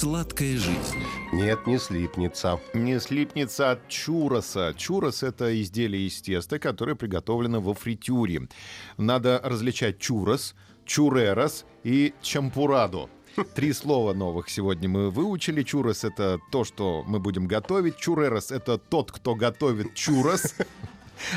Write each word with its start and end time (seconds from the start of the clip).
Сладкая 0.00 0.56
жизнь. 0.56 1.04
Нет, 1.30 1.66
не 1.66 1.78
слипнется. 1.78 2.58
Не 2.72 2.98
слипнется 3.00 3.72
от 3.72 3.86
чуроса. 3.88 4.72
Чурос– 4.74 5.22
это 5.22 5.60
изделие 5.60 6.06
из 6.06 6.22
теста, 6.22 6.58
которое 6.58 6.94
приготовлено 6.94 7.60
во 7.60 7.74
фритюре. 7.74 8.48
Надо 8.96 9.42
различать 9.44 9.98
чурос, 9.98 10.54
чурерос 10.86 11.66
и 11.84 12.14
чампурадо. 12.22 13.10
Три 13.54 13.74
слова 13.74 14.14
новых 14.14 14.48
сегодня 14.48 14.88
мы 14.88 15.10
выучили. 15.10 15.62
Чурос— 15.62 16.02
это 16.04 16.38
то, 16.50 16.64
что 16.64 17.04
мы 17.06 17.20
будем 17.20 17.46
готовить. 17.46 17.98
Чурерос— 17.98 18.50
это 18.52 18.78
тот, 18.78 19.12
кто 19.12 19.34
готовит 19.34 19.92
чурос. 19.94 20.54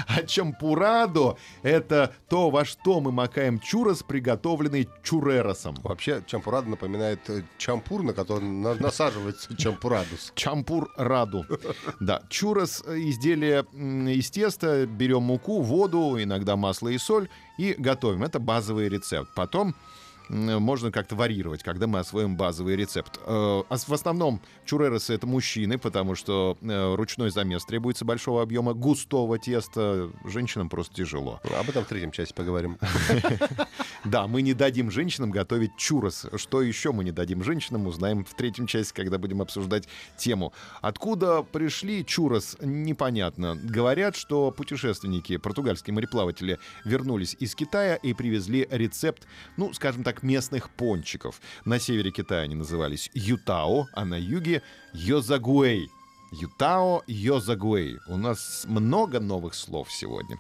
А 0.07 0.23
чампурадо— 0.23 1.37
это 1.63 2.13
то, 2.29 2.49
во 2.49 2.65
что 2.65 2.99
мы 3.01 3.11
макаем 3.11 3.59
чурос, 3.59 4.03
приготовленный 4.03 4.87
чуреросом. 5.03 5.75
Вообще, 5.83 6.23
чампурадо 6.25 6.69
напоминает 6.69 7.19
э, 7.29 7.43
чампур, 7.57 8.03
на 8.03 8.13
который 8.13 8.43
на- 8.43 8.75
насаживается 8.75 9.55
чампурадус. 9.57 10.31
Чампур 10.35 10.89
раду. 10.97 11.45
Да, 11.99 12.21
чурос— 12.29 12.81
изделие 12.87 13.65
м, 13.73 14.07
из 14.07 14.29
теста. 14.31 14.85
Берем 14.85 15.23
муку, 15.23 15.61
воду, 15.61 16.21
иногда 16.21 16.55
масло 16.55 16.89
и 16.89 16.97
соль 16.97 17.29
и 17.57 17.75
готовим. 17.77 18.23
Это 18.23 18.39
базовый 18.39 18.89
рецепт. 18.89 19.29
Потом 19.35 19.75
можно 20.29 20.91
как-то 20.91 21.15
варьировать, 21.15 21.63
когда 21.63 21.87
мы 21.87 21.99
освоим 21.99 22.35
базовый 22.37 22.75
рецепт. 22.75 23.19
Э, 23.25 23.63
ос- 23.69 23.87
В 23.87 23.93
основном 23.93 24.41
чуреросы— 24.65 25.13
это 25.15 25.27
мужчины, 25.27 25.77
потому 25.77 26.15
что 26.15 26.57
э, 26.61 26.95
ручной 26.95 27.29
замес 27.29 27.65
требуется 27.65 28.05
большого 28.05 28.41
объема 28.41 28.73
густого 28.73 29.37
теста. 29.37 30.09
Женщинам 30.25 30.69
просто 30.69 30.95
тяжело. 30.95 31.39
Об 31.59 31.69
этом 31.69 31.83
в 31.83 31.87
третьем 31.87 32.11
части 32.11 32.33
поговорим. 32.33 32.77
Да, 34.05 34.27
мы 34.27 34.41
не 34.41 34.53
дадим 34.53 34.91
женщинам 34.91 35.31
готовить 35.31 35.77
чурос. 35.77 36.25
Что 36.35 36.61
еще 36.61 36.91
мы 36.91 37.05
не 37.05 37.11
дадим 37.11 37.41
женщинам, 37.41 37.87
узнаем 37.87 38.25
в 38.25 38.33
третьем 38.33 38.67
части, 38.67 38.93
когда 38.93 39.17
будем 39.17 39.41
обсуждать 39.41 39.87
тему. 40.17 40.51
Откуда 40.81 41.41
пришли 41.41 42.05
чурос, 42.05 42.57
непонятно. 42.61 43.55
Говорят, 43.55 44.17
что 44.17 44.51
путешественники, 44.51 45.37
португальские 45.37 45.93
мореплаватели, 45.93 46.59
вернулись 46.83 47.37
из 47.39 47.55
Китая 47.55 47.95
и 47.95 48.13
привезли 48.13 48.67
рецепт, 48.69 49.25
ну, 49.55 49.71
скажем 49.73 50.03
так, 50.03 50.21
местных 50.21 50.69
пончиков. 50.69 51.39
На 51.63 51.79
севере 51.79 52.11
Китая 52.11 52.41
они 52.41 52.55
назывались 52.55 53.09
ютао, 53.13 53.87
а 53.93 54.03
на 54.03 54.19
юге 54.19 54.63
йозагуэй. 54.93 55.89
Ютао 56.33 57.03
Йозагуэй. 57.07 57.99
У 58.07 58.17
нас 58.17 58.65
много 58.67 59.19
новых 59.19 59.53
слов 59.53 59.91
сегодня. 59.91 60.37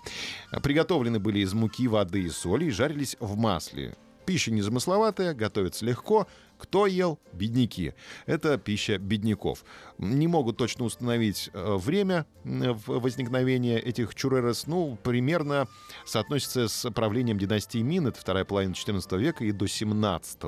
Приготовлены 0.63 1.19
были 1.19 1.39
из 1.39 1.53
муки, 1.53 1.87
воды 1.87 2.23
и 2.23 2.29
соли 2.29 2.65
и 2.65 2.71
жарились 2.71 3.15
в 3.19 3.37
масле. 3.37 3.95
Пища 4.25 4.51
незамысловатая, 4.51 5.33
готовится 5.33 5.85
легко. 5.85 6.27
Кто 6.63 6.87
ел? 6.87 7.19
Бедняки. 7.33 7.93
Это 8.25 8.57
пища 8.57 8.97
бедняков. 8.97 9.65
Не 9.97 10.27
могут 10.27 10.55
точно 10.55 10.85
установить 10.85 11.49
э, 11.53 11.75
время 11.75 12.25
возникновения 12.43 13.79
этих 13.79 14.15
чурерос. 14.15 14.65
Ну, 14.65 14.97
примерно 15.03 15.67
соотносится 16.05 16.69
с 16.69 16.89
правлением 16.91 17.37
династии 17.37 17.79
Мин. 17.79 18.07
Это 18.07 18.19
вторая 18.19 18.45
половина 18.45 18.73
14 18.73 19.11
века 19.13 19.43
и 19.43 19.51
до 19.51 19.67
17 19.67 20.39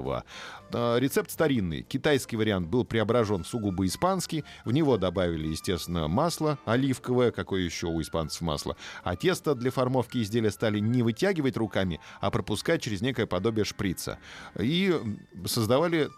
Э, 0.72 0.98
Рецепт 1.00 1.32
старинный. 1.32 1.84
Китайский 1.84 2.38
вариант 2.38 2.68
был 2.68 2.86
преображен 2.86 3.44
в 3.44 3.48
сугубо 3.48 3.86
испанский. 3.86 4.44
В 4.64 4.72
него 4.72 4.98
добавили, 4.98 5.48
естественно, 5.48 6.08
масло 6.08 6.58
оливковое. 6.66 7.32
Какое 7.32 7.62
еще 7.62 7.88
у 7.88 8.02
испанцев 8.02 8.42
масло? 8.42 8.78
А 9.04 9.16
тесто 9.16 9.54
для 9.54 9.72
формовки 9.72 10.22
изделия 10.22 10.52
стали 10.52 10.80
не 10.80 11.04
вытягивать 11.04 11.58
руками, 11.58 12.00
а 12.22 12.32
пропускать 12.32 12.82
через 12.82 13.02
некое 13.02 13.26
подобие 13.26 13.66
шприца. 13.66 14.18
И 14.58 14.92
м, 14.92 15.20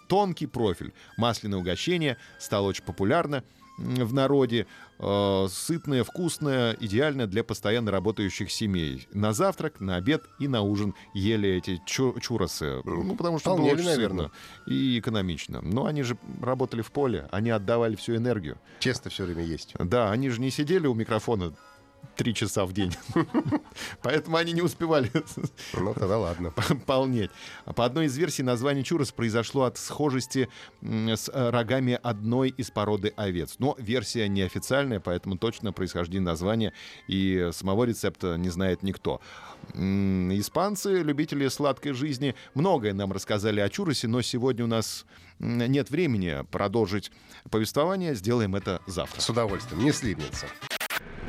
тонкий 0.08 0.48
профиль. 0.48 0.94
Масляное 1.18 1.60
угощение 1.60 2.18
стало 2.40 2.68
очень 2.68 2.84
популярно 2.84 3.44
в 3.78 4.12
народе. 4.12 4.66
Э, 4.98 5.48
Сытное, 5.52 6.04
вкусное, 6.04 6.76
идеально 6.80 7.28
для 7.28 7.44
постоянно 7.44 7.92
работающих 7.92 8.50
семей. 8.52 9.08
На 9.14 9.34
завтрак, 9.34 9.80
на 9.80 9.98
обед 9.98 10.24
и 10.40 10.48
на 10.48 10.62
ужин 10.64 10.96
ели 11.14 11.48
эти 11.52 11.80
чу- 11.86 12.20
чуросы. 12.20 12.82
Ну, 12.84 13.16
потому 13.16 13.38
что 13.38 13.52
Вполне 13.52 13.70
было 13.72 13.80
очень 13.80 13.86
наверное. 13.90 14.32
и 14.66 14.98
экономично. 14.98 15.62
Но 15.62 15.86
они 15.86 16.02
же 16.02 16.18
работали 16.42 16.82
в 16.82 16.92
поле, 16.92 17.28
они 17.32 17.52
отдавали 17.52 17.96
всю 17.96 18.16
энергию. 18.16 18.58
Честно 18.80 19.12
все 19.12 19.26
время 19.26 19.44
есть. 19.44 19.74
Да, 19.78 20.10
они 20.12 20.30
же 20.30 20.42
не 20.42 20.50
сидели 20.50 20.88
у 20.88 20.96
микрофона 20.96 21.54
три 22.18 22.34
часа 22.34 22.66
в 22.66 22.74
день. 22.74 22.94
Поэтому 24.02 24.38
они 24.38 24.52
не 24.52 24.62
успевали 24.62 25.12
Ну, 25.74 25.94
тогда 25.94 26.18
ладно. 26.18 26.52
полнеть. 26.86 27.30
По 27.76 27.86
одной 27.86 28.08
из 28.08 28.18
версий 28.18 28.44
название 28.44 28.84
чурос 28.84 29.12
произошло 29.12 29.64
от 29.64 29.78
схожести 29.78 30.50
с 30.82 31.30
э, 31.30 31.50
рогами 31.52 31.98
одной 32.02 32.50
из 32.50 32.72
породы 32.72 33.14
овец. 33.16 33.56
Но 33.60 33.76
версия 33.78 34.28
неофициальная, 34.28 35.00
поэтому 35.00 35.38
точно 35.38 35.72
происхождение 35.72 36.26
названия 36.26 36.74
и 37.08 37.50
самого 37.54 37.86
рецепта 37.86 38.36
не 38.38 38.50
знает 38.50 38.84
никто. 38.84 39.22
Испанцы, 39.74 41.04
любители 41.04 41.48
сладкой 41.48 41.94
жизни, 41.94 42.36
многое 42.56 42.94
нам 42.94 43.12
рассказали 43.12 43.60
о 43.60 43.70
чуросе, 43.70 44.08
но 44.08 44.22
сегодня 44.22 44.66
у 44.66 44.68
нас 44.68 45.06
нет 45.40 45.92
времени 45.92 46.44
продолжить 46.52 47.12
повествование. 47.52 48.16
Сделаем 48.16 48.56
это 48.56 48.82
завтра. 48.88 49.22
С 49.22 49.30
удовольствием. 49.30 49.84
Не 49.84 49.92
слипнется. 49.92 50.48